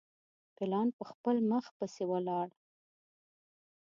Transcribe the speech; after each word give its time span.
پلان 0.55 0.87
پر 0.97 1.05
خپل 1.11 1.35
مخ 1.49 1.65
پسي 1.77 2.03
ولاړ. 2.07 2.47